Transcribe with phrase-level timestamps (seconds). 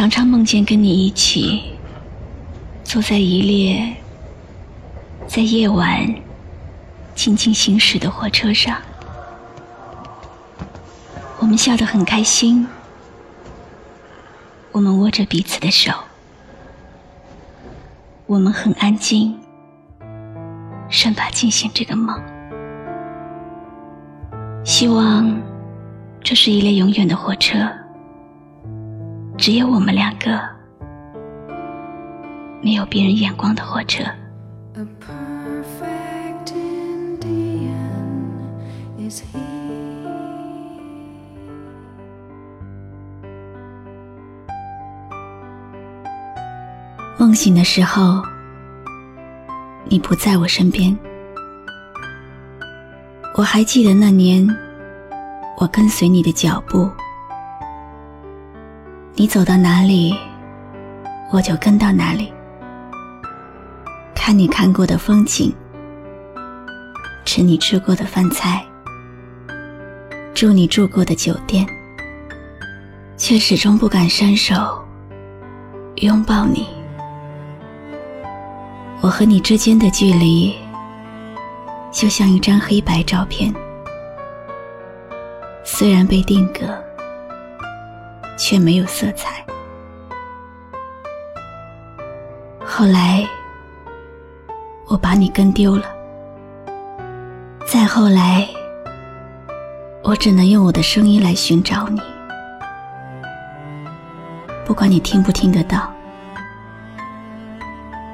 [0.00, 1.62] 常常梦见跟你一起
[2.82, 3.94] 坐在一列
[5.26, 6.10] 在夜晚
[7.14, 8.78] 静静行驶的火车上，
[11.38, 12.66] 我们笑得很开心，
[14.72, 15.92] 我们握着彼此的手，
[18.24, 19.38] 我们很安静，
[20.88, 22.18] 生怕惊醒这个梦。
[24.64, 25.38] 希望
[26.22, 27.70] 这是一列永远的火车。
[29.40, 30.38] 只有我们两个，
[32.60, 34.04] 没有别人眼光的火车。
[47.16, 48.22] 梦醒的时候，
[49.88, 50.94] 你不在我身边。
[53.36, 54.46] 我还记得那年，
[55.56, 56.90] 我跟随你的脚步。
[59.20, 60.18] 你走到哪里，
[61.30, 62.32] 我就跟到哪里。
[64.14, 65.54] 看你看过的风景，
[67.26, 68.64] 吃你吃过的饭菜，
[70.32, 71.66] 住你住过的酒店，
[73.18, 74.82] 却始终不敢伸手
[75.96, 76.66] 拥抱你。
[79.02, 80.56] 我和你之间的距离，
[81.92, 83.54] 就像一张黑白照片，
[85.62, 86.60] 虽然被定格。
[88.40, 89.44] 却没有色彩。
[92.64, 93.28] 后来，
[94.86, 95.84] 我把你跟丢了。
[97.66, 98.48] 再后来，
[100.02, 102.00] 我只能用我的声音来寻找你。
[104.64, 105.92] 不管你听不听得到，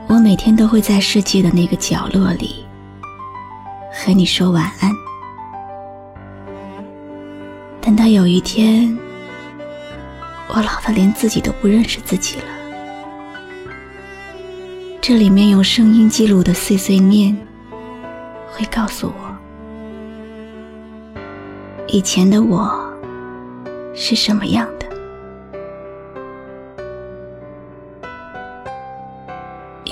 [0.09, 2.67] 我每天都会在世界的那个角落里
[3.93, 4.91] 和你说晚安。
[7.81, 9.06] 等到有一天。
[10.49, 12.45] 我老的连自己都不认识自己了。
[15.01, 17.37] 这里面用声音记录的碎碎念，
[18.51, 19.37] 会告诉我，
[21.87, 22.73] 以前的我
[23.95, 24.87] 是什么样的。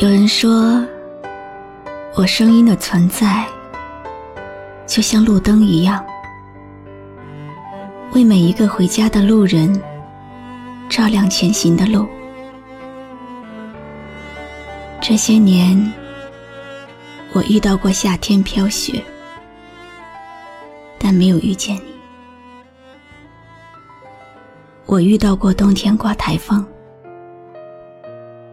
[0.00, 0.84] 有人说，
[2.16, 3.47] 我声音的存在，
[4.87, 6.04] 就像路灯一样，
[8.12, 9.81] 为每一个回家的路人。
[10.89, 12.06] 照亮前行的路。
[15.00, 15.93] 这些年，
[17.33, 19.03] 我遇到过夏天飘雪，
[20.99, 21.93] 但没有遇见你；
[24.87, 26.65] 我遇到过冬天刮台风，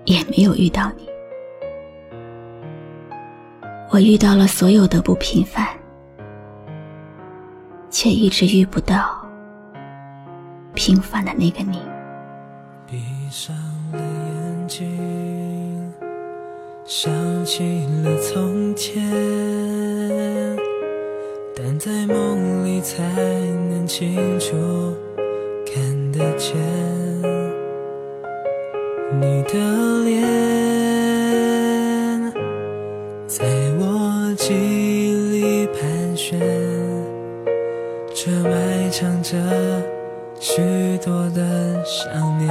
[0.06, 1.08] 也没有遇到你。
[3.92, 5.68] 我遇到了所有的不平凡，
[7.90, 9.26] 却一直遇不到
[10.74, 11.80] 平凡的那个你。
[13.32, 13.56] 闭上
[13.94, 15.94] 了眼睛，
[16.86, 17.10] 想
[17.46, 19.02] 起了从前，
[21.56, 23.02] 但在梦里才
[23.70, 24.58] 能清楚
[25.66, 26.58] 看得见
[29.18, 29.54] 你的
[30.04, 30.22] 脸，
[33.28, 33.46] 在
[33.80, 36.38] 我记忆里盘旋，
[38.14, 39.38] 这埋藏着。
[40.44, 42.50] 许多的想念，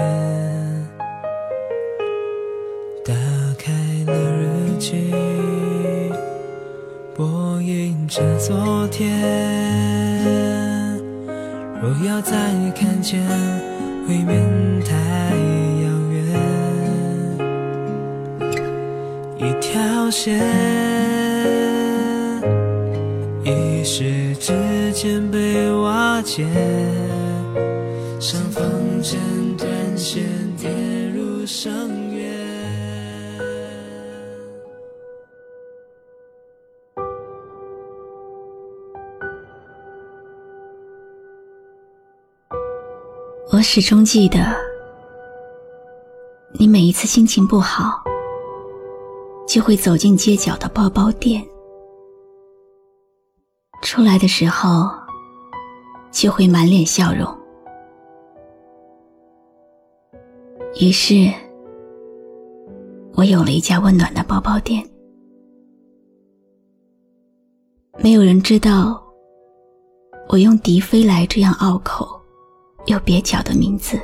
[8.21, 9.09] 的昨天。
[11.81, 12.37] 若要再
[12.77, 13.19] 看见，
[14.07, 14.39] 未免
[14.85, 14.95] 太
[15.81, 16.19] 遥远。
[19.39, 20.39] 一条线，
[23.43, 24.53] 一时之
[24.93, 26.47] 间被瓦解。
[28.19, 28.63] 像风
[29.03, 29.17] 筝
[29.57, 29.67] 断
[29.97, 30.23] 线
[30.59, 30.69] 跌
[31.17, 31.73] 入深
[32.10, 32.10] 渊
[43.61, 44.39] 我始终记得，
[46.55, 48.03] 你每一次心情不好，
[49.47, 51.47] 就会走进街角的包包店，
[53.83, 54.89] 出来的时候
[56.11, 57.29] 就会满脸笑容。
[60.81, 61.31] 于是，
[63.13, 64.83] 我有了一家温暖的包包店。
[67.99, 69.07] 没有人知道，
[70.31, 72.19] 我用迪飞来这样拗口
[72.91, 73.97] 又蹩脚的名字，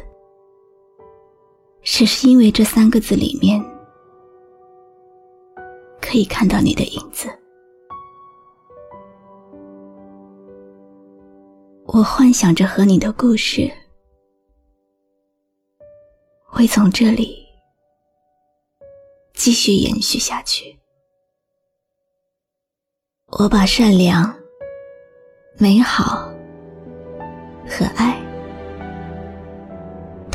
[1.83, 3.61] 只是因为这三个字里面
[6.01, 7.29] 可以看到你的影子。
[11.87, 13.69] 我幻想着和你的故事
[16.45, 17.45] 会从这里
[19.35, 20.79] 继续延续下去。
[23.39, 24.33] 我把善良、
[25.59, 26.33] 美好
[27.69, 28.17] 和爱，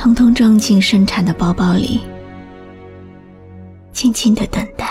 [0.01, 2.01] 通通装进生产的包包里，
[3.91, 4.87] 静静的等待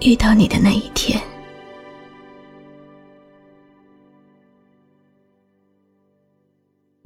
[0.00, 1.20] 遇到你的那一天。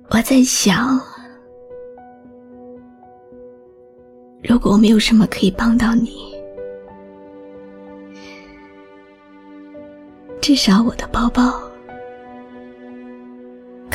[0.08, 1.00] 我在想，
[4.40, 6.32] 如果我没有什么可以帮到你。
[10.40, 11.60] 至少我的包包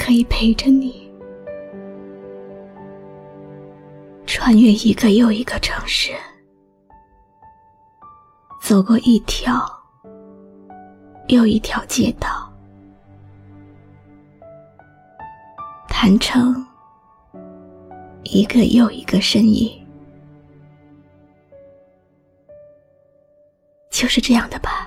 [0.10, 1.08] 可以陪着你，
[4.26, 6.14] 穿越一个又一个城市，
[8.60, 9.64] 走过一条
[11.28, 12.52] 又一条街道，
[15.88, 16.66] 谈成
[18.24, 19.80] 一个又一个身影，
[23.92, 24.79] 就是这样的吧。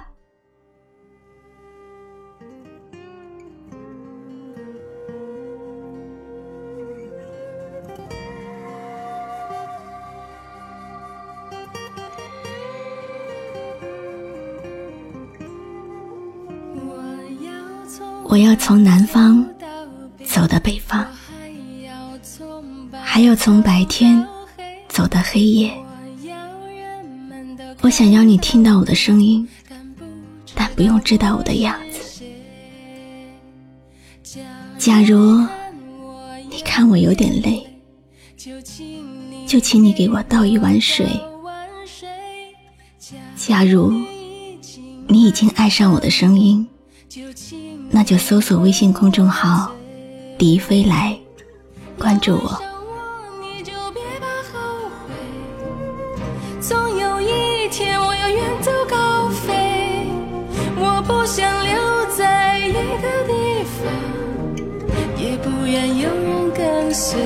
[18.33, 19.47] 我要从南方
[20.25, 21.05] 走到北方，
[22.91, 24.27] 还要从白天
[24.89, 25.71] 走到黑夜。
[27.83, 29.47] 我想要你听到我的声音，
[30.55, 32.25] 但不用知道我的样子。
[34.79, 35.39] 假如
[36.49, 37.63] 你看我有点累，
[39.47, 41.07] 就请你给我倒一碗水。
[43.37, 43.93] 假如
[45.07, 46.67] 你已经爱上我的声音。
[47.91, 49.71] 那就搜索微信公众号
[50.39, 51.19] “迪飞来”，
[51.99, 52.59] 关注我。
[56.61, 60.07] 总有一天我要远走高飞，
[60.77, 63.85] 我不想留在一个地方，
[65.19, 67.19] 也不愿有人跟随。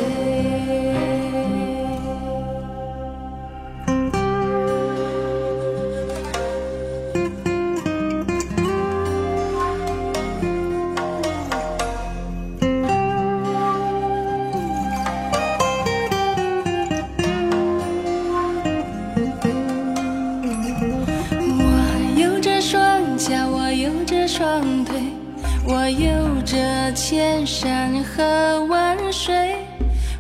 [25.68, 29.56] 我有着千山和万水，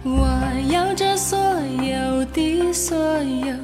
[0.02, 0.26] 我
[0.70, 1.38] 要这所
[1.80, 3.54] 有的所有，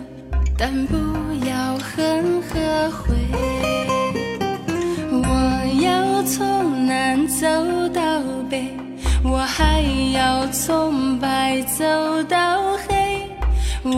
[0.57, 0.97] 但不
[1.45, 3.17] 要恨和悔。
[5.11, 7.47] 我要从南走
[7.89, 8.65] 到北，
[9.25, 9.83] 我还
[10.15, 11.85] 要从白走
[12.29, 13.29] 到黑。
[13.83, 13.91] 我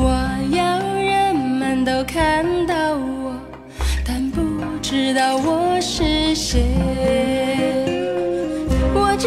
[0.56, 3.35] 要人们都看到我，
[4.06, 4.40] 但不
[4.80, 6.62] 知道我是谁。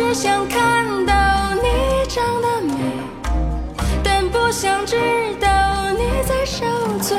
[0.07, 2.73] 只想看到你长得美，
[4.01, 4.95] 但不想知
[5.37, 6.65] 道你在受
[6.99, 7.17] 罪。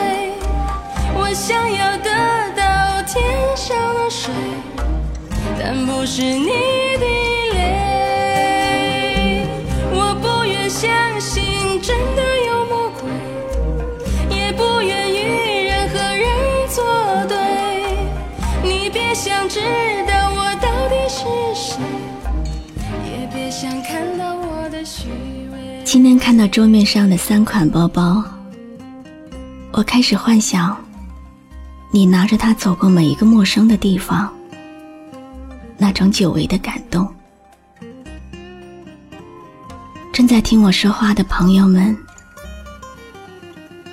[1.14, 2.08] 我想要得
[2.56, 4.32] 到天上的水，
[5.60, 7.27] 但不是你的
[25.90, 28.22] 今天看到桌面上的三款包包，
[29.72, 30.76] 我开始幻想
[31.90, 34.30] 你拿着它走过每一个陌生的地方，
[35.78, 37.10] 那种久违的感动。
[40.12, 41.96] 正在听我说话的朋友们，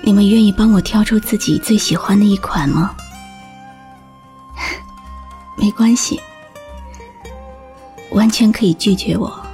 [0.02, 2.94] 你们愿意帮我挑出自己最喜欢的一款吗？
[5.56, 6.20] 没关系。
[8.10, 9.45] 完全可以拒绝我。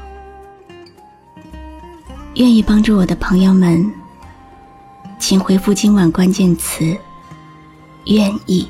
[2.36, 3.92] 愿意帮助我的朋友们，
[5.18, 6.96] 请回复今晚关键词
[8.08, 8.66] “愿意”。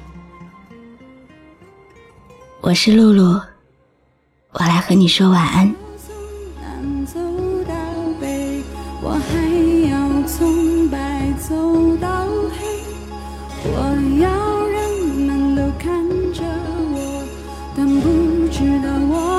[2.61, 3.41] 我是露露，
[4.51, 5.73] 我来和你说晚安。
[6.61, 7.21] 南走
[7.69, 7.75] 到
[8.21, 8.61] 北，
[9.89, 12.27] 要从白走到
[12.59, 12.67] 黑，
[13.63, 14.91] 我要人
[15.25, 15.93] 们都看
[16.33, 16.43] 着
[16.93, 17.25] 我，
[17.77, 19.32] 但不知道我。